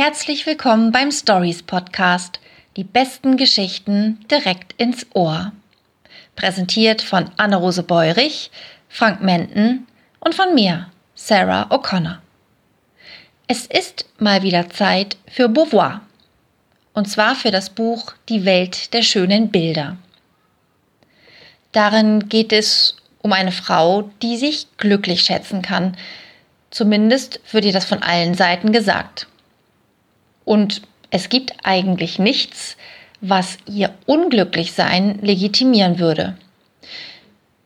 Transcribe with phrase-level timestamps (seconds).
[0.00, 2.38] Herzlich willkommen beim Stories Podcast.
[2.76, 5.50] Die besten Geschichten direkt ins Ohr.
[6.36, 8.52] Präsentiert von Anne-Rose Beurich,
[8.88, 9.88] Frank Menten
[10.20, 12.18] und von mir, Sarah O'Connor.
[13.48, 16.02] Es ist mal wieder Zeit für Beauvoir.
[16.94, 19.96] Und zwar für das Buch Die Welt der schönen Bilder.
[21.72, 25.96] Darin geht es um eine Frau, die sich glücklich schätzen kann.
[26.70, 29.26] Zumindest wird ihr das von allen Seiten gesagt.
[30.48, 30.80] Und
[31.10, 32.78] es gibt eigentlich nichts,
[33.20, 36.38] was ihr Unglücklichsein legitimieren würde.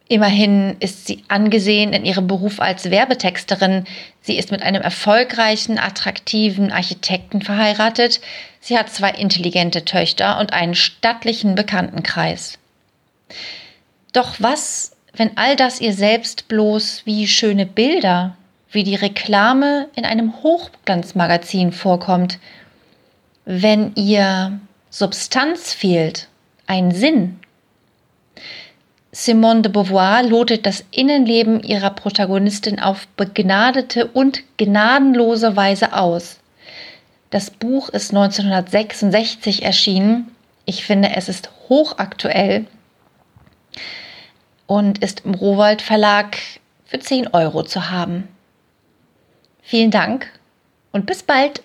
[0.08, 3.84] Immerhin ist sie angesehen in ihrem Beruf als Werbetexterin.
[4.20, 8.20] Sie ist mit einem erfolgreichen, attraktiven Architekten verheiratet.
[8.58, 12.58] Sie hat zwei intelligente Töchter und einen stattlichen Bekanntenkreis.
[14.12, 18.36] Doch was, wenn all das ihr selbst bloß wie schöne Bilder,
[18.72, 22.40] wie die Reklame in einem Hochglanzmagazin vorkommt?
[23.44, 26.28] Wenn ihr Substanz fehlt,
[26.66, 27.40] ein Sinn?
[29.10, 36.38] Simone de Beauvoir lotet das Innenleben ihrer Protagonistin auf begnadete und gnadenlose Weise aus.
[37.30, 40.34] Das Buch ist 1966 erschienen.
[40.64, 42.66] Ich finde, es ist hochaktuell
[44.66, 46.38] und ist im Rowold Verlag
[46.84, 48.28] für 10 Euro zu haben.
[49.62, 50.30] Vielen Dank
[50.92, 51.62] und bis bald.